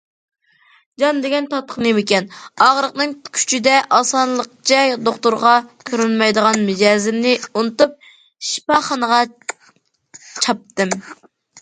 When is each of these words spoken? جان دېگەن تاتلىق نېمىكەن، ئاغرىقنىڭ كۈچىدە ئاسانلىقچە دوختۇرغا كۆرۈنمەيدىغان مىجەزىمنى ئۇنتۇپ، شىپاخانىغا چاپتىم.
جان 1.01 1.17
دېگەن 1.23 1.47
تاتلىق 1.49 1.81
نېمىكەن، 1.85 2.29
ئاغرىقنىڭ 2.67 3.13
كۈچىدە 3.39 3.75
ئاسانلىقچە 3.97 4.79
دوختۇرغا 5.09 5.53
كۆرۈنمەيدىغان 5.91 6.65
مىجەزىمنى 6.71 7.37
ئۇنتۇپ، 7.51 7.95
شىپاخانىغا 8.51 9.23
چاپتىم. 9.51 10.97